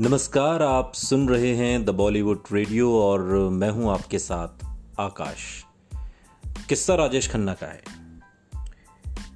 नमस्कार, 0.00 0.62
आप 0.62 0.92
सुन 0.94 1.28
रहे 1.28 1.56
हैं 1.56 1.84
द 1.84 1.90
बॉलीवुड 1.90 2.42
रेडियो 2.52 3.00
और 3.00 3.22
मैं 3.48 3.70
हूँ 3.70 3.90
आपके 3.90 4.18
साथ 4.18 4.66
आकाश। 5.00 5.64
किस्सा 6.68 6.94
राजेश 6.94 7.30
खन्ना 7.30 7.54
का 7.54 7.66
है। 7.66 7.82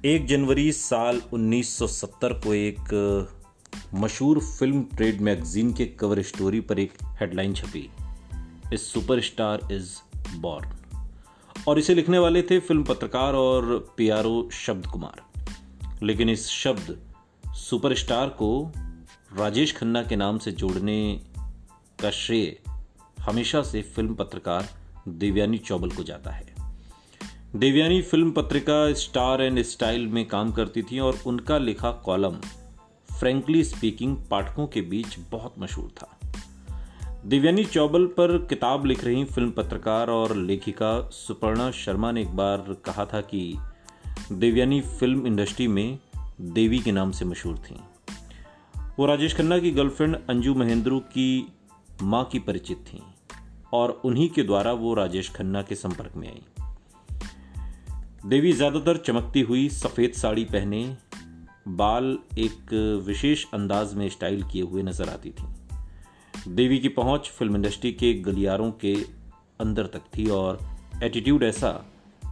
एक 0.05 0.27
जनवरी 0.27 0.71
साल 0.71 1.21
1970 1.33 2.33
को 2.33 2.53
एक 2.53 3.27
मशहूर 3.93 4.39
फ़िल्म 4.39 4.83
ट्रेड 4.83 5.21
मैगजीन 5.21 5.73
के 5.73 5.85
कवर 5.85 6.21
स्टोरी 6.21 6.59
पर 6.59 6.79
एक 6.79 6.93
हेडलाइन 7.03 7.53
छपी। 7.53 7.89
इस 8.73 8.93
सुपरस्टार 8.93 9.59
इज़ 9.71 10.17
बॉर्न। 10.35 10.69
और 11.67 11.79
इसे 11.79 11.95
लिखने 11.95 12.19
वाले 12.19 12.41
थे 12.41 12.59
फ़िल्म 12.59 12.83
पत्रकार 12.83 13.33
और 13.33 13.93
पियारो 13.97 14.49
शब्द 14.51 14.85
कुमार। 14.85 15.21
लेकिन 16.03 16.29
इस 16.29 16.47
शब्द 16.47 16.99
सुपरस्टार 17.47 18.29
को 18.29 18.71
राजेश 19.37 19.77
खन्ना 19.77 20.03
के 20.03 20.15
नाम 20.15 20.37
से 20.37 20.51
जोड़ने 20.51 21.21
का 22.01 22.11
श्रेय 22.11 22.57
हमेशा 23.19 23.61
से 23.61 23.81
फ़िल्म 23.81 24.15
पत्रकार 24.15 24.69
देवयानी 25.07 25.57
चौबल 25.57 25.89
को 25.89 26.03
जाता 26.03 26.31
है। 26.31 26.55
देवयानी 27.55 28.01
फ़िल्म 28.01 28.31
पत्रिका 28.31 28.93
स्टार 28.93 29.41
एंड 29.41 29.61
स्टाइल 29.61 30.07
में 30.07 30.27
काम 30.27 30.51
करती 30.51 30.81
थी 30.81 30.99
और 30.99 31.19
उनका 31.27 31.57
लिखा 31.57 31.91
कॉलम 31.91 32.35
फ्रेंकली 33.19 33.63
स्पीकिंग 33.63 34.17
पाठकों 34.31 34.67
के 34.67 34.81
बीच 34.81 35.17
बहुत 35.31 35.55
मशहूर 35.59 35.89
था। 35.89 36.19
देवयानी 37.25 37.65
चौबल 37.65 38.05
पर 38.05 38.37
किताब 38.37 38.85
लिख 38.85 39.03
रही 39.03 39.23
फ़िल्म 39.25 39.51
पत्रकार 39.51 40.09
और 40.09 40.35
लेखिका 40.35 41.09
सुपर्णा 41.09 41.71
शर्मा 41.71 42.11
ने 42.11 42.21
एक 42.21 42.35
बार 42.35 42.75
कहा 42.85 43.05
था 43.05 43.21
कि 43.21 43.57
देवयानी 44.31 44.81
फ़िल्म 44.81 45.27
इंडस्ट्री 45.27 45.67
में 45.67 45.99
देवी 46.41 46.79
के 46.79 46.91
नाम 46.91 47.11
से 47.11 47.25
मशहूर 47.25 47.57
थीं। 47.57 47.77
वो 48.99 49.05
राजेश 49.05 49.35
खन्ना 49.35 49.57
की 49.59 49.71
गर्लफ्रेंड 49.71 50.15
अंजू 50.29 50.53
महेंद्रू 50.55 50.99
की 50.99 51.53
माँ 52.01 52.23
की 52.31 52.39
परिचित 52.39 52.77
थी 52.87 53.01
और 53.73 53.89
उन्हीं 54.05 54.29
के 54.29 54.43
द्वारा 54.43 54.71
वो 54.73 54.93
राजेश 54.93 55.29
खन्ना 55.29 55.61
के 55.61 55.75
संपर्क 55.75 56.15
में 56.15 56.27
आई। 56.27 56.41
देवी 58.25 58.51
ज़्यादातर 58.53 58.97
चमकती 58.97 59.41
हुई 59.41 59.69
सफ़ेद 59.69 60.11
साड़ी 60.11 60.43
पहने, 60.45 60.83
बाल 61.67 62.17
एक 62.37 62.73
विशेष 63.05 63.45
अंदाज 63.53 63.93
में 63.93 64.07
स्टाइल 64.09 64.43
किए 64.43 64.61
हुए 64.61 64.83
नज़र 64.83 65.09
आती 65.09 65.29
थी। 65.29 65.47
देवी 66.47 66.79
की 66.79 66.89
पहुँच 66.89 67.29
फ़िल्म 67.29 67.55
इंडस्ट्री 67.55 67.91
के 67.91 68.13
गलियारों 68.13 68.71
के 68.71 68.95
अंदर 69.59 69.85
तक 69.85 70.01
थी 70.17 70.29
और 70.29 70.59
एटीट्यूड 71.03 71.43
ऐसा 71.43 71.85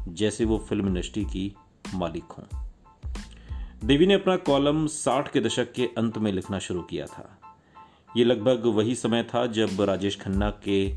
जैसे 0.08 0.46
वो 0.46 0.58
फ़िल्म 0.58 0.88
इंडस्ट्री 0.88 1.24
की 1.26 1.54
मालिक 1.96 2.24
हों। 2.24 2.69
देवी 3.86 4.06
ने 4.08 4.14
अपना 4.14 4.36
कॉलम 4.36 4.88
साठ 4.88 5.32
के 5.32 5.42
दशक 5.42 5.72
के 5.72 5.86
अंत 5.98 6.18
में 6.18 6.32
लिखना 6.32 6.60
शुरू 6.60 6.82
किया 6.82 7.06
था। 7.06 7.42
ये 8.18 8.24
लगभग 8.24 8.66
वही 8.66 8.96
समय 8.96 9.24
था 9.24 9.46
जब 9.48 9.82
राजेश 9.82 10.20
खन्ना 10.22 10.50
के 10.50 10.96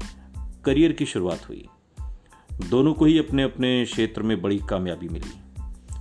करियर 0.64 0.92
की 0.92 1.06
शुरुआत 1.06 1.48
हुई। 1.48 1.68
दोनों 2.70 2.94
को 2.94 3.04
ही 3.04 3.18
अपने 3.18 3.42
अपने 3.42 3.84
क्षेत्र 3.84 4.22
में 4.22 4.42
बड़ी 4.42 4.58
कामयाबी 4.70 5.08
मिली। 5.08 5.32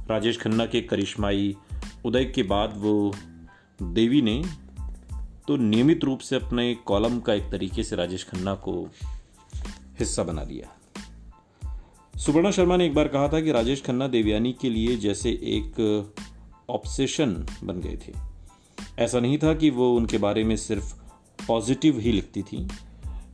राजेश 0.10 0.40
खन्ना 0.40 0.66
के 0.66 0.82
करिश्माई 0.82 1.56
उदय 2.06 2.26
के 2.26 2.44
बाद 2.44 2.74
वो 2.78 3.16
देवी 3.82 4.22
ने 4.22 4.44
तो 5.48 5.56
नियमित 5.58 6.04
रूप 6.04 6.20
से 6.20 6.36
अपने 6.36 6.76
कॉलम 6.76 7.20
का 7.20 7.34
एक 7.34 7.52
तरीके 7.52 7.84
से 7.84 7.96
राजेश 7.96 8.24
खन्ना 8.24 8.56
को 8.56 8.90
हिस्सा 10.00 10.24
बना 10.24 10.44
लिया। 10.44 10.78
सुवर्णा 12.20 12.52
शर्मा 12.52 12.78
ने 12.78 12.86
एक 12.86 12.94
बार 12.94 13.08
कहा 13.08 13.28
था 13.28 13.42
कि 13.42 13.52
राजेश 13.52 13.84
खन्ना 13.84 14.08
देवयानी 14.08 14.54
के 14.54 14.70
लिए 14.70 14.96
जैसे 14.98 15.30
एक 15.30 15.74
ऑब्सेशन 16.72 17.34
बन 17.64 17.80
गए 17.80 17.98
थे। 17.98 18.14
ऐसा 19.00 19.20
नहीं 19.20 19.38
था 19.38 19.54
कि 19.54 19.70
वो 19.70 19.96
उनके 19.96 20.18
बारे 20.18 20.44
में 20.44 20.56
सिर्फ़ 20.56 20.94
पॉजिटिव 21.48 22.00
ही 22.00 22.12
लिखती 22.12 22.42
थी, 22.44 22.68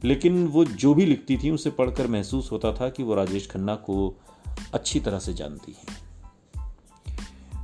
लेकिन 0.04 0.48
वो 0.48 0.66
जो 0.66 0.94
भी 0.94 1.06
लिखती 1.06 1.38
थी, 1.38 1.52
उसे 1.52 1.70
पढ़कर 1.70 2.08
महसूस 2.08 2.52
होता 2.52 2.74
था 2.74 2.90
कि 2.90 3.04
वो 3.04 3.16
राजेश 3.16 3.50
खन्ना 3.50 3.76
को 3.76 4.16
अच्छी 4.74 5.00
तरह 5.00 5.20
से 5.20 5.34
जानती 5.34 5.76
हैं। 5.80 6.08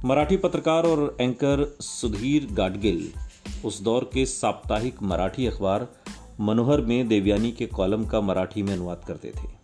मराठी 0.06 0.38
पत्रकार 0.38 0.86
और 0.86 1.18
एंकर 1.22 1.78
सुधीर 1.82 2.48
गाडगिल 2.52 3.12
उस 3.66 3.82
दौर 3.82 4.10
के 4.14 4.26
साप्ताहिक 4.26 5.02
मराठी 5.04 5.46
अखबार 5.48 5.88
मनोहर 6.40 6.82
में 6.82 7.08
देवयानी 7.08 7.52
के 7.52 7.66
कॉलम 7.66 8.06
का 8.06 8.22
मराठी 8.22 8.64
में 8.64 8.74
अनुवाद 8.74 9.04
करते 9.08 9.32
थे। 9.36 9.63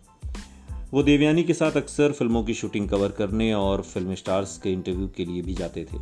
वो 0.92 1.02
देवयानी 1.02 1.42
के 1.42 1.54
साथ 1.54 1.72
अक्सर 1.72 2.12
फ़िल्मों 2.12 2.44
की 2.44 2.54
शूटिंग 2.54 2.88
कवर 2.88 3.08
करने 3.08 3.54
और 3.54 3.82
फ़िल्म 3.82 4.14
स्टार्स 4.14 4.58
के 4.58 4.72
इंटरव्यू 4.72 5.08
के 5.16 5.24
लिए 5.24 5.42
भी 5.42 5.54
जाते 5.54 5.84
थे। 5.84 5.98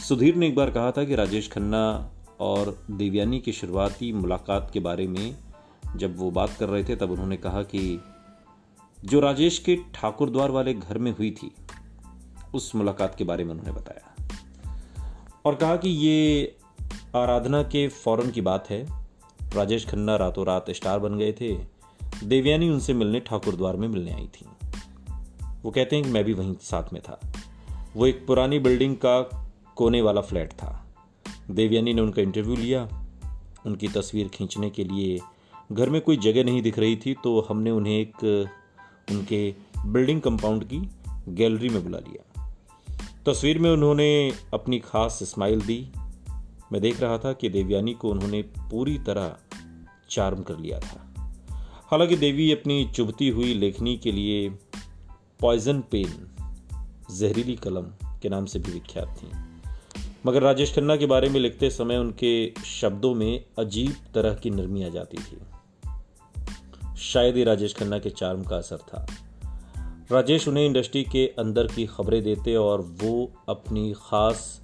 सुधीर 0.00 0.34
ने 0.34 0.48
एक 0.48 0.54
बार 0.54 0.70
कहा 0.70 0.90
था 0.90 1.04
कि 1.04 1.14
राजेश 1.14 1.50
खन्ना 1.50 2.10
और 2.40 2.84
देवयानी 2.90 3.40
की 3.40 3.52
शुरुआती 3.52 4.12
मुलाकात 4.12 4.70
के 4.72 4.80
बारे 4.80 5.06
में 5.06 5.36
जब 5.96 6.18
वो 6.18 6.30
बात 6.30 6.50
कर 6.60 6.68
रहे 6.68 6.84
थे, 6.84 6.96
तब 6.96 7.10
उन्होंने 7.10 7.36
कहा 7.36 7.62
कि 7.62 8.00
जो 9.04 9.20
राजेश 9.20 9.58
के 9.58 9.78
ठाकुर 9.94 10.30
द्वार 10.30 10.50
वाले 10.50 10.74
घर 10.74 10.98
में 10.98 11.16
हुई 11.16 11.30
थी, 11.30 11.54
उस 12.54 12.74
मुलाकात 12.74 13.14
के 13.14 13.24
बारे 13.24 13.44
में 13.44 13.50
उन्होंने 13.50 13.72
बताया। 13.72 14.26
और 15.44 15.54
कहा 15.54 15.76
कि 15.76 15.88
ये 15.88 16.56
आराधना 17.16 17.62
के 17.62 17.88
फ़ौरन 17.88 18.30
की 18.30 18.40
बात 18.40 18.70
है। 18.70 18.86
राजेश 19.54 19.88
खन्ना 19.88 20.16
रातों 20.16 20.46
रात 20.46 20.70
स्टार 20.70 20.98
बन 20.98 21.18
गए 21.18 21.32
थे। 21.32 21.77
देवयानी 22.24 22.68
उनसे 22.70 22.94
मिलने 22.94 23.20
ठाकुर 23.20 23.56
द्वार 23.56 23.76
में 23.76 23.88
मिलने 23.88 24.12
आई 24.12 24.26
थी। 24.26 24.46
वो 25.62 25.70
कहते 25.70 25.96
हैं 25.96 26.04
कि 26.04 26.10
मैं 26.10 26.24
भी 26.24 26.32
वहीं 26.32 26.54
साथ 26.60 26.92
में 26.92 27.02
था। 27.02 27.20
वो 27.96 28.06
एक 28.06 28.26
पुरानी 28.26 28.58
बिल्डिंग 28.58 28.96
का 28.96 29.50
कोने 29.76 30.02
वाला 30.02 30.20
फ्लैट 30.20 30.52
था। 30.52 30.86
देवयानी 31.50 31.94
ने 31.94 32.02
उनका 32.02 32.22
इंटरव्यू 32.22 32.56
लिया। 32.56 32.88
उनकी 33.66 33.88
तस्वीर 33.88 34.28
खींचने 34.28 34.70
के 34.70 34.84
लिए 34.84 35.20
घर 35.72 35.90
में 35.90 36.00
कोई 36.00 36.16
जगह 36.16 36.44
नहीं 36.44 36.62
दिख 36.62 36.78
रही 36.78 36.96
थी 36.96 37.14
तो 37.14 37.46
हमने 37.48 37.70
उन्हें 37.70 38.00
एक, 38.00 38.46
उनके 39.10 39.54
बिल्डिंग 39.86 40.20
कंपाउंड 40.20 40.64
की 40.64 40.90
गैलरी 41.28 41.68
में 41.68 41.84
बुला 41.84 41.98
लिया। 41.98 42.56
तस्वीर 43.26 43.58
में 43.58 43.70
उन्होंने 43.70 44.32
अपनी 44.54 44.78
खास 44.78 45.18
स्माइल 45.22 45.60
दी। 45.60 45.92
मैं 46.72 46.80
देख 46.80 47.00
रहा 47.00 47.18
था 47.18 47.32
कि 47.32 47.48
देवयानी 47.48 47.94
को 47.94 48.10
उन्होंने 48.10 48.42
पूरी 48.42 48.98
तरह 48.98 49.36
चार्म 50.10 50.42
कर 50.42 50.58
लिया 50.58 50.80
था। 50.80 51.07
हालाँकि 51.90 52.16
देवी 52.16 52.52
अपनी 52.52 52.90
चुभती 52.94 53.28
हुई 53.28 53.54
लेखनी 53.54 53.96
के 53.96 54.12
लिए 54.12 54.50
पॉइजन 55.40 55.80
पेन 55.80 56.36
जहरीली 57.10 57.56
कलम 57.56 57.82
के 58.04 58.28
नाम 58.28 58.46
से 58.46 58.58
भी 58.58 58.72
विख्यात 58.72 59.18
थी। 59.18 59.30
मगर 60.26 60.42
राजेश 60.42 60.74
खन्ना 60.74 60.96
के 60.96 61.06
बारे 61.06 61.28
में 61.28 61.40
लिखते 61.40 61.70
समय 61.70 61.96
उनके 61.96 62.54
शब्दों 62.64 63.14
में 63.14 63.44
अजीब 63.58 63.94
तरह 64.14 64.34
की 64.34 64.50
नरमी 64.50 64.82
आ 64.84 64.88
जाती 64.88 65.18
थी। 65.18 65.38
शायद 66.98 67.36
ही 67.36 67.44
राजेश 67.44 67.74
खन्ना 67.74 67.98
के 67.98 68.10
चार्म 68.10 68.42
का 68.42 68.56
असर 68.56 68.76
था। 68.76 69.06
राजेश 70.12 70.48
उन्हें 70.48 70.66
इंडस्ट्री 70.66 71.04
के 71.04 71.26
अंदर 71.38 71.66
की 71.66 71.86
खबरें 71.86 72.22
देते 72.22 72.54
और 72.54 72.80
वो 72.80 73.32
अपनी 73.48 73.94
खास 73.96 74.62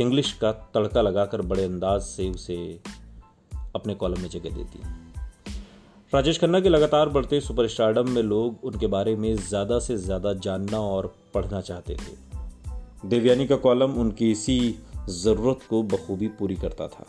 इंग्लिश 0.00 0.32
का 0.32 0.52
तड़का 0.52 1.02
लगाकर 1.02 1.42
बड़े 1.42 1.64
अंदाज 1.64 2.00
से 2.00 2.30
उसे 2.30 2.80
अपने 3.74 3.94
कॉलम 3.94 4.20
में 4.20 4.28
जगह 4.28 4.50
देती। 4.50 5.01
राजेश 6.14 6.38
खन्ना 6.38 6.58
के 6.60 6.68
लगातार 6.68 7.08
बढ़ते 7.08 7.40
सुपरस्टारडम 7.40 8.10
में 8.10 8.22
लोग 8.22 8.64
उनके 8.64 8.86
बारे 8.86 9.14
में 9.16 9.36
ज़्यादा 9.36 9.78
से 9.78 9.96
ज़्यादा 9.96 10.32
जानना 10.34 10.78
और 10.78 11.06
पढ़ना 11.34 11.60
चाहते 11.60 11.94
थे। 11.94 13.08
देवयानी 13.08 13.46
का 13.46 13.56
कॉलम 13.56 13.92
उनकी 13.92 14.30
इसी 14.30 14.58
ज़रूरत 15.08 15.60
को 15.70 15.82
बखूबी 15.82 16.28
पूरी 16.28 16.56
करता 16.56 16.88
था। 16.88 17.06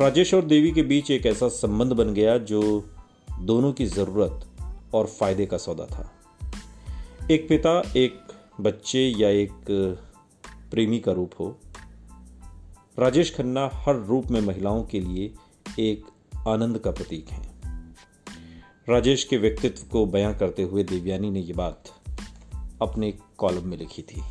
राजेश 0.00 0.34
और 0.34 0.44
देवी 0.44 0.72
के 0.72 0.82
बीच 0.82 1.10
एक 1.10 1.26
ऐसा 1.26 1.48
संबंध 1.48 1.92
बन 1.92 2.12
गया 2.14 2.36
जो 2.38 2.62
दोनों 3.40 3.72
की 3.72 3.86
ज़रूरत 3.86 4.44
और 4.94 5.06
फ़ायदे 5.06 5.46
का 5.46 5.56
सौदा 5.56 5.84
था। 5.84 6.10
एक 7.30 7.48
पिता, 7.48 7.82
एक 7.96 8.18
बच्चे 8.60 9.06
या 9.18 9.28
एक 9.28 9.52
प्रेमी 10.70 10.98
का 10.98 11.12
रूप 11.12 11.30
हो। 11.40 11.56
राजेश 12.98 13.34
खन्ना 13.36 13.70
हर 13.74 14.04
रूप 14.08 14.30
में 14.30 14.40
महिलाओं 14.40 14.82
के 14.82 15.00
लिए 15.00 15.32
एक 15.80 16.06
आनंद 16.48 16.78
का 16.78 16.90
प्रतीक 16.90 17.30
है। 17.30 17.51
राजेश 18.92 19.22
के 19.24 19.36
व्यक्तित्व 19.36 19.82
को 19.92 20.04
बयां 20.06 20.32
करते 20.34 20.62
हुए 20.62 20.82
देवयानी 20.84 21.30
ने 21.30 21.40
यह 21.40 21.54
बात 21.54 21.88
अपने 22.82 23.10
कॉलम 23.38 23.68
में 23.68 23.76
लिखी 23.78 24.02
थी। 24.02 24.22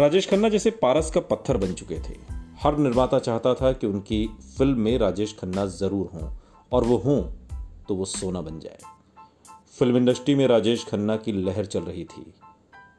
राजेश 0.00 0.28
खन्ना 0.30 0.48
जैसे 0.48 0.70
पारस 0.72 1.10
का 1.10 1.20
पत्थर 1.22 1.56
बन 1.56 1.74
चुके 1.74 1.98
थे। 2.00 2.16
हर 2.62 2.78
निर्माता 2.78 3.18
चाहता 3.18 3.52
था 3.54 3.72
कि 3.72 3.86
उनकी 3.86 4.26
फ़िल्म 4.58 4.78
में 4.78 4.98
राजेश 4.98 5.36
खन्ना 5.40 5.66
ज़रूर 5.66 6.10
हों, 6.14 6.30
और 6.72 6.84
वो 6.84 6.96
हों 6.96 7.22
तो 7.88 7.94
वो 7.94 8.04
सोना 8.06 8.40
बन 8.40 8.58
जाए। 8.60 8.78
फ़िल्म 9.78 9.96
इंडस्ट्री 9.96 10.34
में 10.34 10.46
राजेश 10.46 10.84
खन्ना 10.84 11.16
की 11.16 11.32
लहर 11.34 11.66
चल 11.66 11.82
रही 11.82 12.04
थी, 12.06 12.26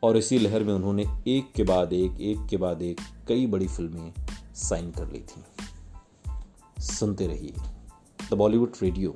और 0.03 0.17
इसी 0.17 0.39
लहर 0.39 0.63
में 0.63 0.73
उन्होंने 0.73 1.05
एक 1.27 1.51
के 1.55 1.63
बाद 1.63 1.93
एक 1.93 2.21
एक 2.21 2.47
के 2.49 2.57
बाद 2.57 2.81
एक 2.83 3.01
कई 3.27 3.45
बड़ी 3.47 3.67
फ़िल्में 3.67 4.11
साइन 4.55 4.91
कर 4.91 5.11
ली 5.11 5.19
थी। 5.21 5.43
सुनते 6.83 7.27
रहिए, 7.27 7.53
द 8.31 8.33
बॉलीवुड 8.33 8.83
रेडियो। 8.83 9.15